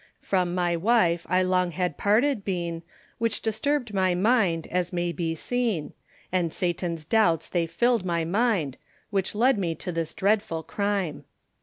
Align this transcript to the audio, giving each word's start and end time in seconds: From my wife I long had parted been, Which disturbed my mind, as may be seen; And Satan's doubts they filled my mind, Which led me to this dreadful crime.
From 0.19 0.55
my 0.55 0.75
wife 0.75 1.27
I 1.29 1.43
long 1.43 1.69
had 1.69 1.95
parted 1.95 2.43
been, 2.43 2.81
Which 3.19 3.39
disturbed 3.43 3.93
my 3.93 4.15
mind, 4.15 4.65
as 4.71 4.91
may 4.91 5.11
be 5.11 5.35
seen; 5.35 5.93
And 6.31 6.51
Satan's 6.51 7.05
doubts 7.05 7.47
they 7.47 7.67
filled 7.67 8.03
my 8.03 8.25
mind, 8.25 8.77
Which 9.11 9.35
led 9.35 9.59
me 9.59 9.75
to 9.75 9.91
this 9.91 10.15
dreadful 10.15 10.63
crime. 10.63 11.25